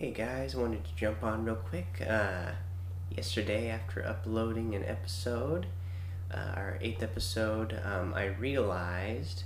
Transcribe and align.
Hey 0.00 0.12
guys, 0.12 0.54
I 0.54 0.58
wanted 0.58 0.82
to 0.86 0.96
jump 0.96 1.22
on 1.22 1.44
real 1.44 1.56
quick. 1.56 2.02
Uh, 2.08 2.52
yesterday, 3.14 3.68
after 3.68 4.02
uploading 4.02 4.74
an 4.74 4.82
episode, 4.82 5.66
uh, 6.32 6.52
our 6.56 6.78
eighth 6.80 7.02
episode, 7.02 7.78
um, 7.84 8.14
I 8.14 8.24
realized 8.24 9.44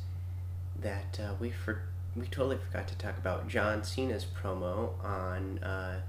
that 0.80 1.18
uh, 1.20 1.34
we 1.40 1.50
for 1.50 1.82
we 2.14 2.26
totally 2.28 2.58
forgot 2.58 2.86
to 2.86 2.94
talk 2.94 3.18
about 3.18 3.48
John 3.48 3.82
Cena's 3.82 4.24
promo 4.24 4.92
on 5.02 5.58
uh, 5.58 6.02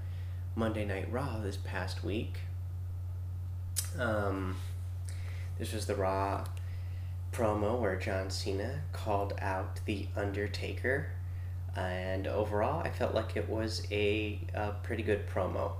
Monday 0.54 0.84
Night 0.84 1.10
Raw 1.10 1.40
this 1.40 1.56
past 1.56 2.04
week. 2.04 2.38
Um, 3.98 4.58
this 5.58 5.72
was 5.72 5.86
the 5.86 5.96
Raw 5.96 6.44
promo 7.32 7.80
where 7.80 7.96
John 7.96 8.30
Cena 8.30 8.82
called 8.92 9.32
out 9.40 9.80
The 9.86 10.06
Undertaker 10.14 11.08
and 11.76 12.26
overall, 12.26 12.82
I 12.82 12.90
felt 12.90 13.14
like 13.14 13.36
it 13.36 13.48
was 13.48 13.86
a, 13.90 14.40
a 14.54 14.72
pretty 14.82 15.02
good 15.02 15.28
promo. 15.28 15.72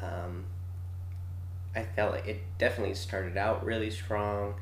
Um, 0.00 0.44
I 1.74 1.84
felt 1.84 2.14
it 2.26 2.42
definitely 2.58 2.94
started 2.94 3.36
out 3.36 3.64
really 3.64 3.90
strong. 3.90 4.54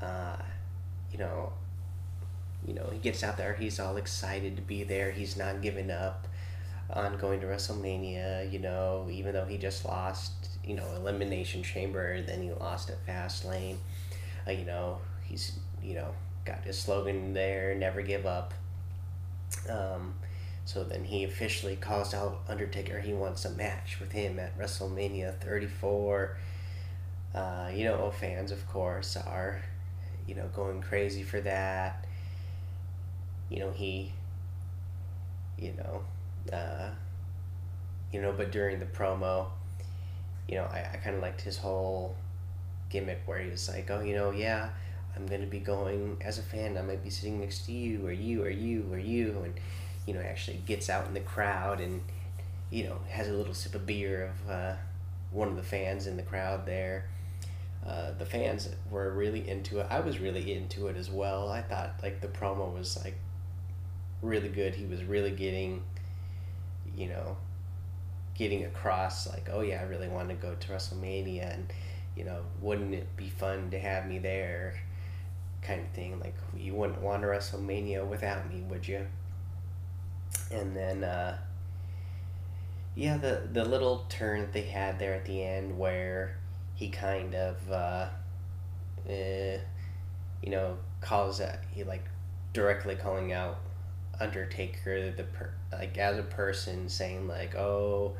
Uh, 0.00 0.36
you 1.12 1.18
know, 1.18 1.52
you 2.66 2.74
know, 2.74 2.88
he 2.92 2.98
gets 2.98 3.22
out 3.22 3.36
there, 3.36 3.54
he's 3.54 3.78
all 3.78 3.96
excited 3.96 4.56
to 4.56 4.62
be 4.62 4.82
there. 4.82 5.10
He's 5.10 5.36
not 5.36 5.60
giving 5.62 5.90
up 5.90 6.26
on 6.90 7.18
going 7.18 7.40
to 7.40 7.46
WrestleMania. 7.46 8.50
You 8.50 8.60
know, 8.60 9.08
even 9.10 9.34
though 9.34 9.44
he 9.44 9.58
just 9.58 9.84
lost, 9.84 10.32
you 10.64 10.74
know, 10.74 10.86
Elimination 10.96 11.62
Chamber, 11.62 12.22
then 12.22 12.42
he 12.42 12.50
lost 12.52 12.90
at 12.90 13.06
Fastlane. 13.06 13.76
Uh, 14.46 14.52
you 14.52 14.64
know, 14.64 14.98
he's 15.24 15.58
you 15.82 15.94
know 15.94 16.14
got 16.46 16.64
his 16.64 16.78
slogan 16.78 17.34
there, 17.34 17.74
never 17.74 18.00
give 18.00 18.24
up. 18.24 18.54
Um, 19.68 20.14
so 20.64 20.84
then 20.84 21.04
he 21.04 21.24
officially 21.24 21.76
calls 21.76 22.12
out 22.12 22.40
Undertaker. 22.48 23.00
He 23.00 23.14
wants 23.14 23.44
a 23.44 23.50
match 23.50 23.98
with 24.00 24.12
him 24.12 24.38
at 24.38 24.58
WrestleMania 24.58 25.38
34. 25.40 26.36
Uh, 27.34 27.70
you 27.74 27.84
know, 27.84 28.10
fans, 28.10 28.50
of 28.50 28.66
course, 28.68 29.16
are, 29.16 29.62
you 30.26 30.34
know, 30.34 30.48
going 30.54 30.82
crazy 30.82 31.22
for 31.22 31.40
that. 31.40 32.04
You 33.48 33.60
know, 33.60 33.70
he, 33.70 34.12
you 35.58 35.72
know, 35.72 36.54
uh, 36.54 36.90
you 38.12 38.20
know, 38.20 38.32
but 38.32 38.52
during 38.52 38.78
the 38.78 38.86
promo, 38.86 39.46
you 40.46 40.56
know, 40.56 40.64
I, 40.64 40.86
I 40.92 40.96
kind 40.98 41.16
of 41.16 41.22
liked 41.22 41.40
his 41.40 41.58
whole 41.58 42.14
gimmick 42.90 43.20
where 43.26 43.38
he 43.38 43.50
was 43.50 43.68
like, 43.68 43.90
oh, 43.90 44.00
you 44.00 44.14
know, 44.14 44.30
yeah, 44.30 44.70
I'm 45.18 45.26
going 45.26 45.40
to 45.40 45.46
be 45.46 45.58
going 45.58 46.16
as 46.24 46.38
a 46.38 46.42
fan. 46.42 46.76
I 46.78 46.82
might 46.82 47.02
be 47.02 47.10
sitting 47.10 47.40
next 47.40 47.66
to 47.66 47.72
you 47.72 48.06
or 48.06 48.12
you 48.12 48.44
or 48.44 48.50
you 48.50 48.86
or 48.92 48.98
you. 48.98 49.40
And, 49.44 49.54
you 50.06 50.14
know, 50.14 50.20
actually 50.20 50.58
gets 50.66 50.88
out 50.88 51.06
in 51.06 51.14
the 51.14 51.20
crowd 51.20 51.80
and, 51.80 52.00
you 52.70 52.84
know, 52.84 52.98
has 53.08 53.28
a 53.28 53.32
little 53.32 53.54
sip 53.54 53.74
of 53.74 53.86
beer 53.86 54.32
of 54.46 54.50
uh, 54.50 54.74
one 55.30 55.48
of 55.48 55.56
the 55.56 55.62
fans 55.62 56.06
in 56.06 56.16
the 56.16 56.22
crowd 56.22 56.66
there. 56.66 57.08
Uh, 57.86 58.12
the 58.18 58.26
fans 58.26 58.68
were 58.90 59.12
really 59.12 59.48
into 59.48 59.78
it. 59.80 59.86
I 59.90 60.00
was 60.00 60.18
really 60.18 60.52
into 60.52 60.88
it 60.88 60.96
as 60.96 61.10
well. 61.10 61.48
I 61.48 61.62
thought 61.62 62.00
like 62.02 62.20
the 62.20 62.28
promo 62.28 62.72
was 62.72 63.02
like 63.02 63.16
really 64.22 64.48
good. 64.48 64.74
He 64.74 64.84
was 64.84 65.04
really 65.04 65.30
getting, 65.30 65.82
you 66.96 67.08
know, 67.08 67.36
getting 68.34 68.64
across 68.64 69.26
like, 69.28 69.48
oh 69.52 69.60
yeah, 69.60 69.80
I 69.80 69.84
really 69.84 70.08
want 70.08 70.28
to 70.28 70.34
go 70.34 70.54
to 70.54 70.68
WrestleMania 70.68 71.54
and, 71.54 71.72
you 72.16 72.24
know, 72.24 72.40
wouldn't 72.60 72.94
it 72.94 73.16
be 73.16 73.28
fun 73.28 73.70
to 73.70 73.78
have 73.78 74.06
me 74.06 74.18
there? 74.18 74.74
Kind 75.62 75.82
of 75.82 75.88
thing. 75.88 76.18
Like 76.20 76.36
you 76.56 76.74
wouldn't 76.74 77.00
want 77.00 77.24
a 77.24 77.26
WrestleMania 77.26 78.06
without 78.06 78.50
me, 78.52 78.62
would 78.62 78.86
you? 78.86 79.06
and 80.50 80.76
then 80.76 81.04
uh, 81.04 81.36
yeah, 82.94 83.16
the 83.16 83.42
the 83.52 83.64
little 83.64 84.04
turn 84.08 84.40
that 84.40 84.52
they 84.52 84.62
had 84.62 84.98
there 84.98 85.14
at 85.14 85.24
the 85.24 85.42
end 85.42 85.78
where 85.78 86.36
he 86.74 86.88
kind 86.88 87.34
of 87.34 87.72
uh, 87.72 88.08
eh, 89.08 89.58
you 90.42 90.50
know 90.50 90.78
calls 91.00 91.38
that 91.38 91.64
he 91.70 91.84
like 91.84 92.04
directly 92.52 92.94
calling 92.94 93.32
out 93.32 93.58
Undertaker 94.20 95.12
the 95.12 95.24
per, 95.24 95.50
like 95.72 95.96
as 95.98 96.18
a 96.18 96.22
person 96.22 96.88
saying 96.88 97.28
like 97.28 97.54
oh 97.54 98.14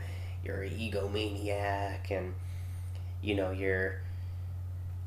you're 0.45 0.63
an 0.63 0.71
egomaniac 0.71 2.11
and 2.11 2.35
you 3.21 3.35
know 3.35 3.51
you're 3.51 4.01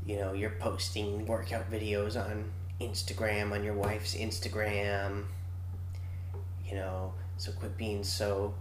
you 0.05 0.17
know 0.17 0.33
you're 0.33 0.55
posting 0.59 1.25
workout 1.25 1.69
videos 1.71 2.15
on 2.19 2.51
Instagram 2.79 3.51
on 3.51 3.63
your 3.63 3.75
wife's 3.75 4.15
Instagram 4.15 5.25
you 6.71 6.77
know, 6.77 7.13
so 7.37 7.51
quit 7.51 7.77
being 7.77 8.03
so, 8.03 8.53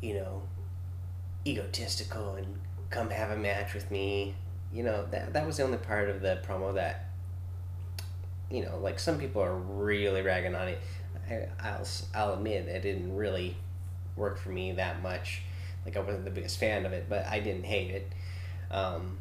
you 0.00 0.14
know, 0.14 0.42
egotistical 1.46 2.34
and 2.34 2.46
come 2.90 3.10
have 3.10 3.30
a 3.30 3.36
match 3.36 3.74
with 3.74 3.90
me. 3.90 4.34
You 4.72 4.82
know, 4.84 5.06
that 5.10 5.34
that 5.34 5.46
was 5.46 5.58
the 5.58 5.64
only 5.64 5.76
part 5.76 6.08
of 6.08 6.22
the 6.22 6.40
promo 6.46 6.74
that 6.74 7.10
you 8.50 8.64
know, 8.64 8.78
like 8.78 8.98
some 8.98 9.18
people 9.18 9.42
are 9.42 9.54
really 9.54 10.22
ragging 10.22 10.54
on 10.54 10.68
it. 10.68 10.80
I, 11.28 11.48
I'll 11.60 11.86
I'll 12.14 12.34
admit 12.34 12.66
it 12.68 12.80
didn't 12.80 13.14
really 13.14 13.56
work 14.16 14.38
for 14.38 14.48
me 14.48 14.72
that 14.72 15.02
much. 15.02 15.42
Like 15.84 15.96
I 15.96 16.00
wasn't 16.00 16.24
the 16.24 16.30
biggest 16.30 16.58
fan 16.58 16.86
of 16.86 16.92
it, 16.92 17.06
but 17.08 17.26
I 17.26 17.40
didn't 17.40 17.64
hate 17.64 17.90
it. 17.90 18.12
Um, 18.70 19.18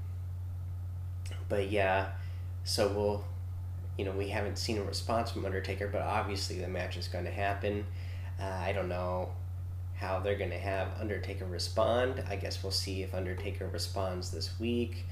but 1.52 1.70
yeah, 1.70 2.08
so 2.64 2.88
we'll, 2.88 3.26
you 3.98 4.06
know, 4.06 4.14
we 4.14 4.30
haven't 4.30 4.58
seen 4.58 4.78
a 4.78 4.84
response 4.84 5.32
from 5.32 5.46
Undertaker, 5.46 5.90
but 5.90 6.02
obviously 6.02 6.58
the 6.60 6.70
match 6.70 6.96
is 6.96 7.10
going 7.10 7.26
to 7.26 7.32
happen. 7.32 7.86
Uh, 8.42 8.46
I 8.46 8.72
don't 8.72 8.88
know 8.88 9.34
how 9.96 10.22
they're 10.22 10.38
going 10.38 10.52
to 10.52 10.58
have 10.58 10.88
Undertaker 10.98 11.44
respond. 11.44 12.24
I 12.30 12.38
guess 12.38 12.64
we'll 12.64 12.72
see 12.72 13.04
if 13.04 13.14
Undertaker 13.14 13.68
responds 13.68 14.32
this 14.32 14.58
week. 14.62 15.06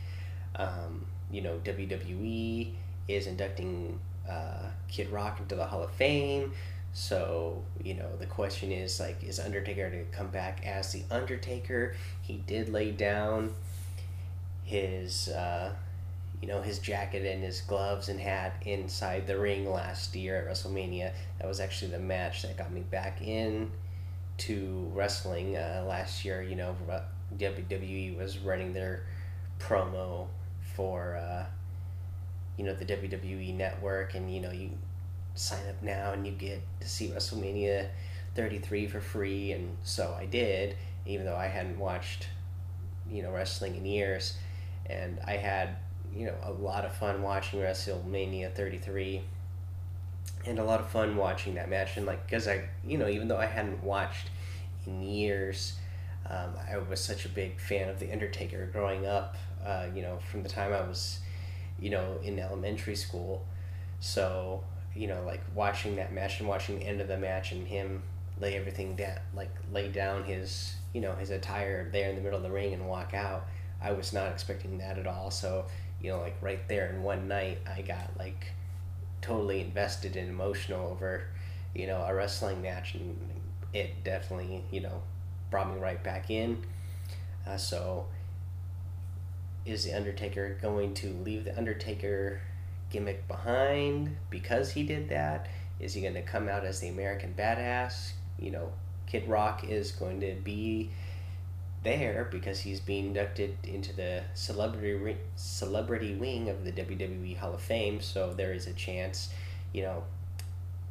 Um, 0.56 1.06
you 1.30 1.42
know, 1.42 1.60
WWE 1.66 2.72
is 3.10 3.28
inducting 3.28 4.00
uh, 4.28 4.70
Kid 4.88 5.10
Rock 5.10 5.42
into 5.42 5.56
the 5.56 5.66
Hall 5.66 5.84
of 5.84 5.92
Fame. 5.92 6.54
So, 6.94 7.66
you 7.84 7.96
know, 7.96 8.16
the 8.18 8.28
question 8.28 8.72
is 8.72 8.98
like, 8.98 9.22
is 9.26 9.42
Undertaker 9.42 9.90
going 9.90 10.06
to 10.06 10.18
come 10.18 10.30
back 10.30 10.66
as 10.66 10.94
the 10.94 11.04
Undertaker? 11.12 11.98
He 12.22 12.38
did 12.48 12.70
lay 12.70 12.92
down 12.92 13.54
his, 14.64 15.28
uh, 15.28 15.74
you 16.42 16.48
know, 16.48 16.62
his 16.62 16.80
jacket 16.80 17.26
and 17.26 17.44
his 17.44 17.62
gloves 17.62 18.10
and 18.10 18.20
hat 18.20 18.62
inside 18.66 19.28
the 19.28 19.38
ring 19.38 19.70
last 19.70 20.16
year 20.16 20.38
at 20.38 20.48
WrestleMania. 20.48 21.12
That 21.40 21.48
was 21.48 21.60
actually 21.60 21.92
the 21.92 22.00
match 22.00 22.44
that 22.44 22.58
got 22.58 22.72
me 22.72 22.82
back 22.82 23.22
in 23.22 23.72
to 24.40 24.90
wrestling 24.94 25.58
uh, 25.58 25.86
last 25.88 26.24
year. 26.24 26.42
You 26.42 26.56
know, 26.56 26.76
WWE 27.38 28.18
was 28.18 28.38
running 28.40 28.74
their 28.74 29.04
promo 29.60 30.28
for, 30.76 31.18
uh, 31.18 31.46
you 32.58 32.64
know, 32.64 32.74
the 32.74 32.86
WWE 32.86 33.56
network, 33.56 34.16
and 34.16 34.34
you 34.34 34.40
know, 34.40 34.52
you 34.52 34.72
sign 35.36 35.68
up 35.70 35.82
now 35.82 36.12
and 36.12 36.26
you 36.26 36.34
get 36.34 36.62
to 36.82 36.88
see 36.88 37.10
WrestleMania 37.10 37.88
33 38.36 38.88
for 38.88 39.02
free, 39.02 39.52
and 39.52 39.76
so 39.84 40.16
I 40.18 40.26
did, 40.26 40.78
even 41.06 41.26
though 41.26 41.36
I 41.36 41.48
hadn't 41.48 41.78
watched, 41.78 42.28
you 43.12 43.24
know, 43.24 43.32
wrestling 43.32 43.76
in 43.76 43.86
years, 43.86 44.38
and 44.86 45.20
I 45.26 45.34
had 45.34 45.78
you 46.16 46.26
know 46.26 46.36
a 46.44 46.52
lot 46.52 46.86
of 46.86 46.94
fun 46.94 47.22
watching 47.22 47.60
WrestleMania 47.60 48.54
33 48.54 49.22
and 50.46 50.60
a 50.60 50.64
lot 50.64 50.80
of 50.80 50.90
fun 50.90 51.16
watching 51.16 51.56
that 51.56 51.70
match. 51.70 51.98
And 51.98 52.06
like 52.06 52.26
because 52.26 52.48
I 52.48 52.70
you 52.86 52.98
know 52.98 53.08
even 53.08 53.28
though 53.28 53.38
I 53.38 53.46
hadn't 53.46 53.84
watched 53.84 54.30
in 54.86 55.02
years 55.02 55.74
um, 56.30 56.52
I 56.70 56.78
was 56.78 57.00
such 57.00 57.26
a 57.26 57.30
big 57.30 57.60
fan 57.60 57.90
of 57.90 58.00
the 58.00 58.12
Undertaker 58.12 58.68
growing 58.72 59.06
up 59.06 59.36
uh, 59.66 59.88
you 59.94 60.02
know 60.02 60.20
from 60.32 60.44
the 60.44 60.50
time 60.50 60.74
I 60.74 60.82
was 60.82 61.20
you 61.80 61.90
know 61.90 62.20
in 62.24 62.40
elementary 62.40 62.96
school. 62.96 63.46
So 64.00 64.64
you 64.96 65.08
know 65.08 65.24
like 65.26 65.42
watching 65.54 65.96
that 65.98 66.14
match 66.14 66.40
and 66.40 66.50
watching 66.50 66.80
the 66.80 66.86
end 66.86 67.02
of 67.02 67.08
the 67.08 67.18
match 67.18 67.52
and 67.52 67.68
him 67.68 68.02
lay 68.40 68.56
everything 68.56 68.96
down 68.96 69.18
like 69.36 69.52
lay 69.74 69.90
down 69.90 70.24
his 70.24 70.76
you 70.94 71.02
know 71.02 71.14
his 71.16 71.30
attire 71.30 71.90
there 71.92 72.10
in 72.10 72.16
the 72.16 72.22
middle 72.22 72.38
of 72.38 72.44
the 72.44 72.50
ring 72.50 72.74
and 72.74 72.88
walk 72.88 73.14
out 73.14 73.46
I 73.82 73.92
was 73.92 74.14
not 74.14 74.32
expecting 74.32 74.78
that 74.80 74.98
at 74.98 75.08
all. 75.08 75.32
So 75.32 75.66
you 76.02 76.12
know, 76.12 76.20
like 76.20 76.38
right 76.42 76.68
there 76.68 76.90
in 76.90 77.04
one 77.04 77.28
night, 77.28 77.60
I 77.68 77.82
got 77.82 78.18
like 78.18 78.54
totally 79.22 79.62
invested 79.62 80.16
and 80.16 80.30
emotional 80.30 80.88
over, 80.88 81.24
you 81.76 81.88
know, 81.88 82.04
a 82.08 82.14
wrestling 82.14 82.62
match, 82.62 82.96
and 82.96 83.18
it 83.74 84.04
definitely, 84.04 84.64
you 84.72 84.82
know, 84.82 85.02
brought 85.52 85.74
me 85.74 85.80
right 85.80 86.02
back 86.04 86.30
in. 86.30 86.64
Uh, 87.46 87.58
so, 87.58 88.08
is 89.66 89.84
the 89.84 89.94
Undertaker 89.94 90.58
going 90.62 90.94
to 90.96 91.14
leave 91.24 91.46
the 91.46 91.58
Undertaker 91.58 92.42
gimmick 92.90 93.28
behind 93.28 94.16
because 94.30 94.72
he 94.72 94.84
did 94.84 95.10
that? 95.10 95.48
Is 95.80 95.94
he 95.94 96.02
going 96.02 96.14
to 96.16 96.22
come 96.22 96.50
out 96.50 96.66
as 96.66 96.80
the 96.80 96.90
American 96.90 97.34
Badass? 97.38 98.12
You 98.40 98.52
know, 98.52 98.72
Kid 99.06 99.28
Rock 99.28 99.64
is 99.64 99.92
going 99.92 100.20
to 100.22 100.36
be 100.44 100.92
there 101.84 102.28
because 102.32 102.60
he's 102.62 102.80
being 102.80 103.08
inducted 103.08 103.58
into 103.64 103.96
the 103.96 104.24
celebrity 104.34 105.18
celebrity 105.36 106.16
wing 106.16 106.50
of 106.50 106.66
the 106.66 106.72
WWE 106.72 107.38
Hall 107.38 107.54
of 107.54 107.62
Fame. 107.62 108.02
So 108.02 108.34
there 108.34 108.54
is 108.54 108.68
a 108.68 108.74
chance, 108.74 109.30
you 109.74 109.84
know, 109.84 110.04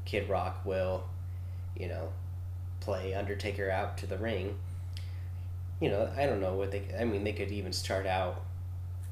Kid 0.05 0.29
Rock 0.29 0.65
will, 0.65 1.05
you 1.77 1.89
know, 1.89 2.09
play 2.81 3.15
Undertaker 3.15 3.71
out 3.71 3.99
to 3.99 4.07
the 4.07 4.17
ring. 4.19 4.57
you 5.81 5.91
know, 5.91 6.09
I 6.17 6.27
don't 6.27 6.41
know 6.41 6.55
what 6.55 6.71
they. 6.73 6.83
I 6.99 7.05
mean, 7.05 7.25
they 7.25 7.33
could 7.33 7.51
even 7.53 7.73
start 7.73 8.07
out 8.07 8.43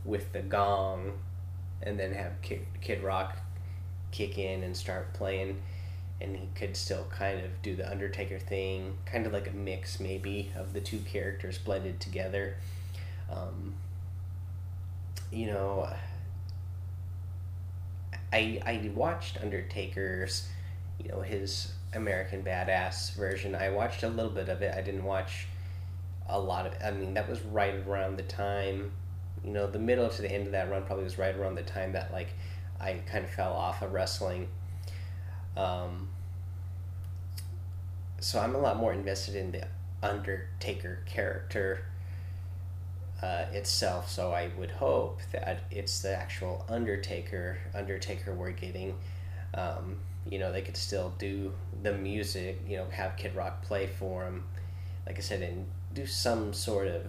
with 0.04 0.32
the 0.32 0.40
gong, 0.40 1.12
and 1.82 1.98
then 1.98 2.12
have 2.14 2.40
Kid, 2.42 2.60
Kid 2.80 3.02
Rock 3.02 3.36
kick 4.10 4.38
in 4.38 4.62
and 4.62 4.76
start 4.76 5.12
playing, 5.14 5.60
and 6.20 6.36
he 6.36 6.48
could 6.54 6.76
still 6.76 7.06
kind 7.10 7.44
of 7.44 7.62
do 7.62 7.76
the 7.76 7.88
Undertaker 7.90 8.38
thing, 8.38 8.96
kind 9.04 9.26
of 9.26 9.32
like 9.32 9.48
a 9.48 9.52
mix 9.52 10.00
maybe 10.00 10.50
of 10.56 10.72
the 10.72 10.80
two 10.80 10.98
characters 11.00 11.58
blended 11.58 12.00
together. 12.00 12.56
Um, 13.30 13.74
you 15.30 15.46
know, 15.46 15.88
I 18.32 18.60
I 18.64 18.90
watched 18.94 19.38
Undertaker's, 19.40 20.48
you 21.02 21.10
know, 21.10 21.20
his 21.20 21.72
American 21.94 22.42
Badass 22.42 23.14
version. 23.14 23.54
I 23.54 23.70
watched 23.70 24.02
a 24.02 24.08
little 24.08 24.30
bit 24.30 24.48
of 24.48 24.62
it. 24.62 24.74
I 24.74 24.80
didn't 24.80 25.04
watch 25.04 25.46
a 26.28 26.38
lot 26.38 26.66
of. 26.66 26.74
I 26.82 26.90
mean, 26.92 27.14
that 27.14 27.28
was 27.28 27.40
right 27.42 27.74
around 27.86 28.16
the 28.16 28.22
time, 28.22 28.92
you 29.44 29.50
know, 29.50 29.66
the 29.66 29.78
middle 29.78 30.08
to 30.08 30.22
the 30.22 30.30
end 30.30 30.46
of 30.46 30.52
that 30.52 30.70
run 30.70 30.84
probably 30.84 31.04
was 31.04 31.18
right 31.18 31.34
around 31.34 31.56
the 31.56 31.62
time 31.62 31.92
that 31.92 32.12
like 32.12 32.28
I 32.80 33.00
kind 33.10 33.24
of 33.24 33.30
fell 33.30 33.52
off 33.52 33.82
of 33.82 33.92
wrestling. 33.92 34.48
Um, 35.56 36.08
so 38.20 38.40
I'm 38.40 38.54
a 38.54 38.58
lot 38.58 38.76
more 38.76 38.92
invested 38.92 39.36
in 39.36 39.52
the 39.52 39.66
Undertaker 40.02 40.98
character 41.06 41.84
uh, 43.22 43.46
itself. 43.52 44.10
So 44.10 44.32
I 44.32 44.50
would 44.58 44.70
hope 44.70 45.20
that 45.32 45.60
it's 45.70 46.00
the 46.02 46.14
actual 46.14 46.64
Undertaker 46.68 47.58
Undertaker 47.74 48.34
we're 48.34 48.50
getting. 48.50 48.96
Um, 49.54 49.98
you 50.28 50.38
know, 50.38 50.52
they 50.52 50.62
could 50.62 50.76
still 50.76 51.14
do 51.18 51.52
the 51.82 51.92
music. 51.92 52.60
You 52.68 52.78
know, 52.78 52.86
have 52.90 53.16
Kid 53.16 53.34
Rock 53.34 53.62
play 53.62 53.86
for 53.86 54.24
him, 54.24 54.44
like 55.06 55.16
I 55.18 55.20
said, 55.20 55.42
and 55.42 55.66
do 55.94 56.04
some 56.06 56.52
sort 56.52 56.88
of, 56.88 57.06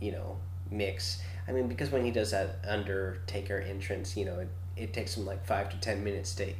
you 0.00 0.12
know, 0.12 0.38
mix. 0.70 1.20
I 1.46 1.52
mean, 1.52 1.68
because 1.68 1.90
when 1.90 2.04
he 2.04 2.10
does 2.10 2.30
that 2.30 2.58
Undertaker 2.66 3.60
entrance, 3.60 4.16
you 4.16 4.24
know, 4.24 4.40
it, 4.40 4.48
it 4.76 4.92
takes 4.92 5.16
him 5.16 5.26
like 5.26 5.46
five 5.46 5.68
to 5.70 5.76
ten 5.78 6.02
minutes 6.02 6.34
to 6.36 6.52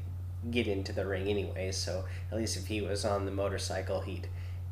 get 0.51 0.67
into 0.67 0.93
the 0.93 1.07
ring 1.07 1.29
anyway. 1.29 1.73
So 1.73 2.05
at 2.31 2.39
least 2.39 2.57
if 2.57 2.67
he 2.67 2.81
was 2.81 3.05
on 3.05 3.25
the 3.25 3.31
motorcycle, 3.31 4.01
he'd 4.01 4.29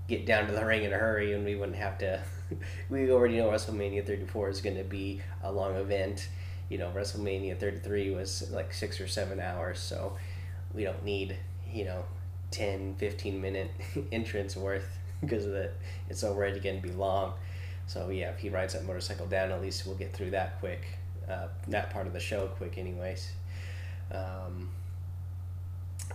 get 0.09 0.25
down 0.25 0.47
to 0.47 0.53
the 0.53 0.65
ring 0.65 0.85
in 0.85 0.93
a 0.93 0.97
hurry, 0.97 1.35
and 1.35 1.45
we 1.45 1.55
wouldn't 1.55 1.77
have 1.77 1.99
to. 1.99 2.23
we 2.89 3.11
already 3.11 3.37
know 3.37 3.51
WrestleMania 3.51 4.07
34 4.07 4.49
is 4.49 4.61
going 4.61 4.77
to 4.77 4.85
be 4.85 5.21
a 5.43 5.53
long 5.53 5.77
event. 5.77 6.29
You 6.69 6.79
know, 6.79 6.91
WrestleMania 6.95 7.59
33 7.59 8.11
was 8.11 8.51
like 8.51 8.73
six 8.73 9.01
or 9.01 9.09
seven 9.09 9.41
hours, 9.41 9.79
so 9.79 10.17
we 10.75 10.85
don't 10.85 11.05
need 11.05 11.37
you 11.71 11.85
know 11.85 12.05
10, 12.51 12.97
15 12.97 13.41
minute 13.41 13.71
entrance 14.13 14.57
worth 14.57 14.99
because 15.21 15.45
of 15.45 15.53
the 15.53 15.71
it's 16.09 16.25
already 16.25 16.61
going 16.61 16.81
to 16.81 16.87
be 16.87 16.95
long. 16.95 17.35
So 17.87 18.11
yeah, 18.11 18.31
if 18.31 18.39
he 18.39 18.51
rides 18.51 18.75
that 18.75 18.85
motorcycle 18.85 19.27
down, 19.27 19.51
at 19.51 19.63
least 19.63 19.87
we'll 19.87 19.97
get 19.97 20.13
through 20.13 20.31
that 20.31 20.59
quick. 20.61 20.83
Uh, 21.29 21.49
that 21.69 21.91
part 21.91 22.07
of 22.07 22.15
the 22.15 22.21
show 22.21 22.47
quick, 22.47 22.79
anyways. 22.79 23.33
Um, 24.11 24.71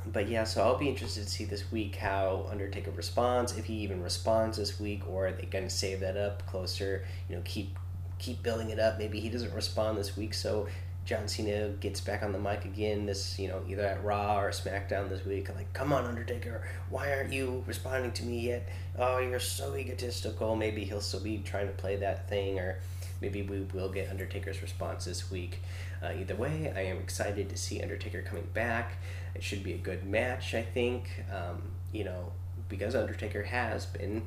but 0.05 0.27
yeah, 0.27 0.43
so 0.43 0.63
I'll 0.63 0.77
be 0.77 0.89
interested 0.89 1.23
to 1.23 1.29
see 1.29 1.45
this 1.45 1.71
week 1.71 1.95
how 1.95 2.47
Undertaker 2.49 2.91
responds, 2.91 3.57
if 3.57 3.65
he 3.65 3.75
even 3.75 4.01
responds 4.01 4.57
this 4.57 4.79
week, 4.79 5.07
or 5.09 5.27
are 5.27 5.31
they 5.31 5.45
going 5.45 5.65
to 5.65 5.69
save 5.69 6.01
that 6.01 6.17
up 6.17 6.45
closer? 6.45 7.05
You 7.29 7.35
know, 7.35 7.41
keep 7.45 7.77
keep 8.19 8.41
building 8.43 8.69
it 8.69 8.79
up. 8.79 8.97
Maybe 8.97 9.19
he 9.19 9.29
doesn't 9.29 9.53
respond 9.53 9.97
this 9.97 10.15
week, 10.15 10.33
so 10.33 10.67
John 11.05 11.27
Cena 11.27 11.69
gets 11.81 11.99
back 11.99 12.23
on 12.23 12.31
the 12.31 12.39
mic 12.39 12.63
again. 12.63 13.05
This, 13.05 13.37
you 13.37 13.49
know, 13.49 13.61
either 13.67 13.83
at 13.83 14.03
Raw 14.03 14.39
or 14.39 14.51
SmackDown 14.51 15.09
this 15.09 15.25
week. 15.25 15.53
Like, 15.53 15.73
come 15.73 15.91
on, 15.91 16.05
Undertaker, 16.05 16.65
why 16.89 17.11
aren't 17.13 17.33
you 17.33 17.63
responding 17.67 18.13
to 18.13 18.23
me 18.23 18.39
yet? 18.39 18.69
Oh, 18.97 19.17
you're 19.17 19.39
so 19.39 19.75
egotistical. 19.75 20.55
Maybe 20.55 20.85
he'll 20.85 21.01
still 21.01 21.19
be 21.19 21.39
trying 21.39 21.67
to 21.67 21.73
play 21.73 21.97
that 21.97 22.29
thing, 22.29 22.59
or 22.59 22.79
maybe 23.23 23.41
we 23.41 23.61
will 23.73 23.89
get 23.89 24.09
Undertaker's 24.09 24.61
response 24.61 25.05
this 25.05 25.31
week. 25.31 25.61
Uh, 26.03 26.11
either 26.19 26.35
way, 26.35 26.71
I 26.75 26.81
am 26.81 26.97
excited 26.97 27.49
to 27.49 27.57
see 27.57 27.81
Undertaker 27.81 28.21
coming 28.21 28.49
back. 28.53 28.97
It 29.33 29.41
should 29.41 29.63
be 29.63 29.73
a 29.73 29.77
good 29.77 30.05
match, 30.05 30.53
I 30.53 30.61
think. 30.61 31.23
Um, 31.33 31.61
you 31.93 32.03
know, 32.03 32.33
because 32.67 32.93
Undertaker 32.95 33.43
has 33.43 33.85
been, 33.85 34.23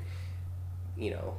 you 0.96 1.10
know, 1.10 1.37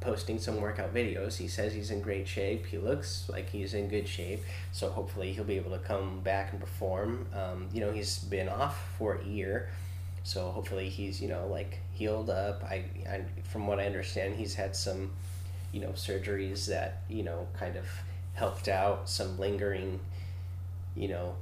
posting 0.00 0.38
some 0.38 0.60
workout 0.60 0.92
videos. 0.92 1.36
He 1.36 1.46
says 1.46 1.72
he's 1.72 1.92
in 1.92 2.00
great 2.00 2.26
shape. 2.26 2.66
He 2.66 2.78
looks 2.78 3.28
like 3.28 3.48
he's 3.50 3.72
in 3.72 3.88
good 3.88 4.08
shape. 4.08 4.42
So 4.72 4.90
hopefully 4.90 5.32
he'll 5.32 5.44
be 5.44 5.56
able 5.56 5.70
to 5.70 5.78
come 5.78 6.20
back 6.20 6.50
and 6.50 6.60
perform. 6.60 7.26
Um, 7.32 7.68
you 7.72 7.80
know, 7.80 7.92
he's 7.92 8.18
been 8.18 8.48
off 8.48 8.76
for 8.98 9.14
a 9.14 9.24
year. 9.24 9.68
So 10.24 10.50
hopefully 10.50 10.88
he's, 10.88 11.22
you 11.22 11.28
know, 11.28 11.46
like 11.46 11.78
healed 11.92 12.30
up. 12.30 12.64
I, 12.64 12.84
I 13.08 13.22
from 13.44 13.68
what 13.68 13.78
I 13.78 13.86
understand, 13.86 14.34
he's 14.34 14.56
had 14.56 14.74
some, 14.74 15.12
you 15.72 15.80
know, 15.80 15.90
surgeries 15.90 16.66
that, 16.66 17.02
you 17.08 17.22
know, 17.22 17.46
kind 17.58 17.76
of 17.76 17.86
helped 18.34 18.68
out 18.68 19.08
some 19.08 19.38
lingering, 19.38 20.00
you 20.94 21.08
know, 21.08 21.34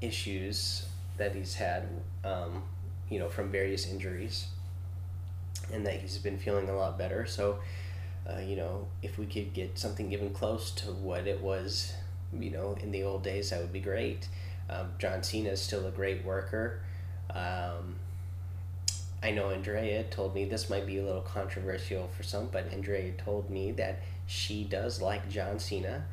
issues 0.00 0.86
that 1.16 1.34
he's 1.34 1.54
had, 1.54 1.88
um, 2.24 2.62
you 3.10 3.18
know, 3.18 3.28
from 3.28 3.50
various 3.50 3.86
injuries, 3.86 4.46
and 5.72 5.86
that 5.86 6.00
he's 6.00 6.18
been 6.18 6.38
feeling 6.38 6.68
a 6.68 6.76
lot 6.76 6.96
better. 6.98 7.26
So, 7.26 7.58
uh, 8.28 8.40
you 8.40 8.56
know, 8.56 8.86
if 9.02 9.18
we 9.18 9.26
could 9.26 9.52
get 9.54 9.78
something 9.78 10.12
even 10.12 10.30
close 10.30 10.70
to 10.72 10.86
what 10.86 11.26
it 11.26 11.40
was, 11.40 11.92
you 12.38 12.50
know, 12.50 12.76
in 12.80 12.90
the 12.90 13.02
old 13.02 13.22
days, 13.22 13.50
that 13.50 13.60
would 13.60 13.72
be 13.72 13.80
great. 13.80 14.28
Um, 14.70 14.92
John 14.98 15.22
Cena 15.22 15.50
is 15.50 15.60
still 15.60 15.86
a 15.86 15.90
great 15.90 16.24
worker. 16.24 16.80
Um, 17.30 17.96
I 19.22 19.32
know 19.32 19.50
Andrea 19.50 20.04
told 20.04 20.34
me 20.34 20.44
this 20.44 20.70
might 20.70 20.86
be 20.86 20.98
a 20.98 21.04
little 21.04 21.22
controversial 21.22 22.08
for 22.16 22.22
some, 22.22 22.48
but 22.52 22.72
Andrea 22.72 23.12
told 23.12 23.50
me 23.50 23.72
that 23.72 24.00
she 24.26 24.64
does 24.64 25.02
like 25.02 25.28
John 25.28 25.58
Cena. 25.58 26.04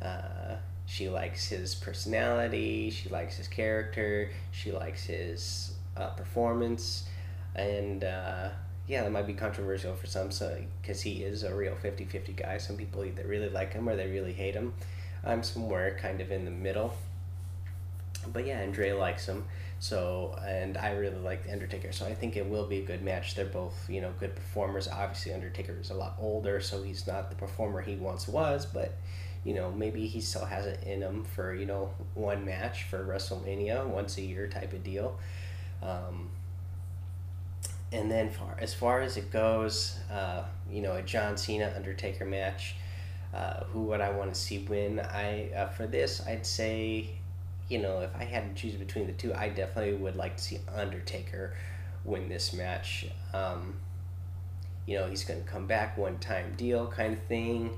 Uh, 0.00 0.56
she 0.86 1.08
likes 1.08 1.48
his 1.48 1.74
personality. 1.74 2.90
She 2.90 3.08
likes 3.10 3.36
his 3.36 3.48
character. 3.48 4.30
She 4.52 4.72
likes 4.72 5.04
his 5.04 5.74
uh, 5.96 6.10
performance, 6.10 7.04
and 7.54 8.04
uh, 8.04 8.50
yeah, 8.86 9.02
that 9.02 9.12
might 9.12 9.26
be 9.26 9.34
controversial 9.34 9.94
for 9.94 10.06
some, 10.06 10.30
so 10.30 10.56
because 10.80 11.02
he 11.02 11.24
is 11.24 11.42
a 11.42 11.54
real 11.54 11.74
50-50 11.74 12.36
guy. 12.36 12.56
Some 12.58 12.76
people 12.76 13.04
either 13.04 13.26
really 13.26 13.50
like 13.50 13.72
him 13.72 13.88
or 13.88 13.96
they 13.96 14.08
really 14.08 14.32
hate 14.32 14.54
him. 14.54 14.74
I'm 15.24 15.42
somewhere 15.42 15.98
kind 16.00 16.20
of 16.20 16.30
in 16.30 16.44
the 16.44 16.50
middle. 16.50 16.94
But 18.32 18.46
yeah, 18.46 18.58
Andrea 18.58 18.96
likes 18.96 19.26
him. 19.26 19.44
So, 19.78 20.38
and 20.46 20.78
I 20.78 20.92
really 20.92 21.18
like 21.18 21.44
the 21.44 21.52
Undertaker, 21.52 21.92
so 21.92 22.06
I 22.06 22.14
think 22.14 22.36
it 22.36 22.48
will 22.48 22.66
be 22.66 22.78
a 22.78 22.84
good 22.84 23.02
match. 23.02 23.34
They're 23.34 23.44
both, 23.44 23.88
you 23.90 24.00
know, 24.00 24.12
good 24.18 24.34
performers. 24.34 24.88
Obviously, 24.88 25.34
Undertaker 25.34 25.76
is 25.78 25.90
a 25.90 25.94
lot 25.94 26.16
older, 26.18 26.60
so 26.60 26.82
he's 26.82 27.06
not 27.06 27.28
the 27.28 27.36
performer 27.36 27.82
he 27.82 27.96
once 27.96 28.26
was, 28.26 28.64
but 28.64 28.94
you 29.44 29.54
know, 29.54 29.70
maybe 29.70 30.06
he 30.06 30.20
still 30.20 30.44
has 30.44 30.66
it 30.66 30.82
in 30.82 31.02
him 31.02 31.24
for 31.24 31.54
you 31.54 31.66
know 31.66 31.90
one 32.14 32.44
match 32.44 32.84
for 32.84 33.04
WrestleMania, 33.04 33.86
once 33.86 34.18
a 34.18 34.22
year 34.22 34.48
type 34.48 34.72
of 34.72 34.82
deal. 34.82 35.18
Um, 35.82 36.30
and 37.92 38.10
then 38.10 38.30
far 38.30 38.56
as 38.58 38.74
far 38.74 39.02
as 39.02 39.16
it 39.16 39.30
goes, 39.30 39.98
uh, 40.10 40.42
you 40.70 40.80
know, 40.80 40.94
a 40.94 41.02
John 41.02 41.36
Cena 41.36 41.72
Undertaker 41.76 42.24
match. 42.24 42.76
Uh, 43.34 43.64
who 43.64 43.82
would 43.82 44.00
I 44.00 44.10
want 44.10 44.32
to 44.32 44.40
see 44.40 44.58
win? 44.58 44.98
I 44.98 45.50
uh, 45.50 45.68
for 45.68 45.86
this, 45.86 46.26
I'd 46.26 46.46
say 46.46 47.10
you 47.68 47.78
know, 47.78 48.00
if 48.00 48.14
I 48.14 48.24
had 48.24 48.54
to 48.54 48.60
choose 48.60 48.74
between 48.76 49.06
the 49.06 49.12
two, 49.12 49.34
I 49.34 49.48
definitely 49.48 49.94
would 49.94 50.16
like 50.16 50.36
to 50.36 50.42
see 50.42 50.60
Undertaker 50.74 51.54
win 52.04 52.28
this 52.28 52.52
match. 52.52 53.06
Um, 53.34 53.74
you 54.86 54.96
know, 54.96 55.08
he's 55.08 55.24
going 55.24 55.42
to 55.42 55.48
come 55.48 55.66
back 55.66 55.98
one 55.98 56.18
time 56.18 56.54
deal 56.56 56.86
kind 56.86 57.12
of 57.12 57.22
thing. 57.24 57.76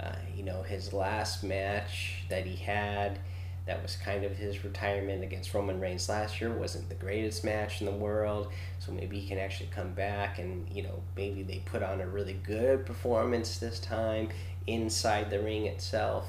Uh, 0.00 0.16
you 0.34 0.42
know, 0.42 0.62
his 0.62 0.92
last 0.92 1.44
match 1.44 2.24
that 2.28 2.46
he 2.46 2.56
had, 2.56 3.18
that 3.66 3.82
was 3.82 3.96
kind 3.96 4.24
of 4.24 4.36
his 4.36 4.64
retirement 4.64 5.22
against 5.22 5.52
Roman 5.52 5.80
Reigns 5.80 6.08
last 6.08 6.40
year, 6.40 6.52
wasn't 6.52 6.88
the 6.88 6.94
greatest 6.94 7.44
match 7.44 7.80
in 7.80 7.86
the 7.86 7.92
world. 7.92 8.48
So 8.78 8.92
maybe 8.92 9.18
he 9.18 9.26
can 9.26 9.38
actually 9.38 9.70
come 9.74 9.92
back 9.92 10.38
and, 10.38 10.66
you 10.70 10.82
know, 10.82 11.02
maybe 11.16 11.42
they 11.42 11.62
put 11.64 11.82
on 11.82 12.00
a 12.00 12.06
really 12.06 12.38
good 12.42 12.86
performance 12.86 13.58
this 13.58 13.80
time 13.80 14.28
inside 14.66 15.30
the 15.30 15.40
ring 15.40 15.66
itself 15.66 16.28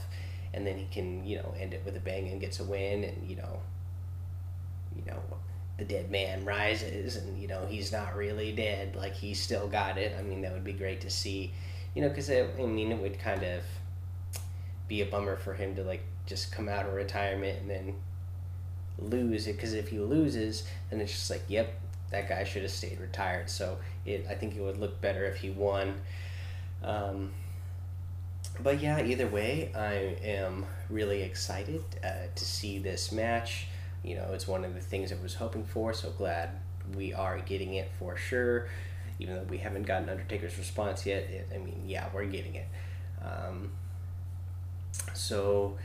and 0.54 0.66
then 0.66 0.78
he 0.78 0.86
can 0.92 1.26
you 1.26 1.38
know 1.38 1.54
end 1.60 1.74
it 1.74 1.82
with 1.86 1.96
a 1.96 2.00
bang 2.00 2.28
and 2.30 2.42
gets 2.42 2.60
a 2.60 2.64
win 2.64 3.04
and 3.04 3.30
you 3.30 3.36
know 3.36 3.60
you 4.96 5.04
know 5.06 5.22
the 5.78 5.86
dead 5.86 6.10
man 6.10 6.44
rises 6.44 7.16
and 7.16 7.40
you 7.40 7.48
know 7.48 7.66
he's 7.68 7.92
not 7.92 8.16
really 8.16 8.52
dead. 8.52 8.96
Like 8.96 9.14
he's 9.14 9.40
still 9.40 9.68
got 9.68 9.98
it. 9.98 10.16
I 10.18 10.24
mean 10.24 10.42
that 10.42 10.52
would 10.52 10.64
be 10.64 10.74
great 10.74 11.02
to 11.02 11.10
see 11.10 11.54
you 11.96 12.02
know 12.02 12.10
because 12.10 12.30
i 12.30 12.44
mean 12.58 12.92
it 12.92 13.02
would 13.02 13.18
kind 13.20 13.44
of 13.44 13.64
be 14.88 15.02
a 15.02 15.06
bummer 15.06 15.36
for 15.36 15.54
him 15.54 15.76
to 15.76 15.84
like 15.84 16.04
just 16.26 16.52
come 16.52 16.68
out 16.70 16.86
of 16.86 16.94
retirement 16.94 17.60
and 17.62 17.70
then 17.70 17.96
lose 19.00 19.48
it. 19.48 19.56
Because 19.56 19.74
if 19.74 19.90
he 19.90 20.00
loses 20.00 20.64
then 20.90 21.00
it's 21.00 21.12
just 21.12 21.30
like 21.30 21.44
yep 21.48 21.80
that 22.10 22.28
guy 22.30 22.44
should 22.44 22.64
have 22.64 22.72
stayed 22.72 23.00
retired. 23.00 23.50
So 23.50 23.78
it 24.06 24.26
i 24.30 24.34
think 24.34 24.56
it 24.56 24.62
would 24.62 24.80
look 24.80 25.00
better 25.00 25.26
if 25.26 25.38
he 25.38 25.52
won. 25.52 26.02
Um, 26.84 27.32
but 28.62 28.82
yeah, 28.82 29.04
either 29.04 29.28
way, 29.28 29.72
I 29.76 30.18
am 30.26 30.66
really 30.90 31.22
excited 31.22 31.84
uh, 32.04 32.28
to 32.36 32.46
see 32.46 32.80
this 32.80 33.12
match. 33.12 33.68
You 34.04 34.16
know, 34.16 34.30
it's 34.34 34.48
one 34.48 34.64
of 34.66 34.74
the 34.74 34.82
things 34.82 35.12
I 35.12 35.16
was 35.22 35.36
hoping 35.36 35.66
for, 35.66 35.94
so 35.94 36.12
glad 36.12 36.52
we 36.96 37.14
are 37.14 37.40
getting 37.40 37.74
it 37.76 37.90
for 38.00 38.16
sure. 38.18 38.68
even 39.20 39.36
though 39.36 39.44
we 39.44 39.58
haven't 39.58 39.84
gotten 39.84 40.10
Undertaker's 40.10 40.58
response 40.58 41.06
yet. 41.06 41.24
It, 41.24 41.50
I 41.54 41.58
mean, 41.58 41.84
yeah, 41.88 42.08
we're 42.14 42.26
getting 42.26 42.56
it. 42.56 42.68
Um, 43.24 43.72
so, 45.14 45.78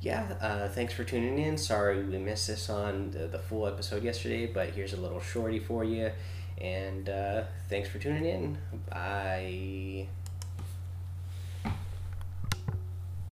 yeah, 0.00 0.34
uh, 0.40 0.68
thanks 0.68 0.92
for 0.94 1.04
tuning 1.04 1.38
in. 1.38 1.56
Sorry 1.58 2.02
we 2.04 2.18
missed 2.18 2.46
this 2.48 2.68
on 2.70 3.10
the, 3.12 3.26
the 3.28 3.38
full 3.38 3.66
episode 3.66 4.02
yesterday, 4.02 4.46
but 4.46 4.70
here's 4.70 4.92
a 4.92 5.00
little 5.00 5.20
shorty 5.20 5.58
for 5.58 5.84
you. 5.84 6.10
And 6.58 7.08
uh, 7.08 7.44
thanks 7.68 7.88
for 7.88 7.98
tuning 7.98 8.26
in. 8.26 8.58
Bye. 8.90 10.08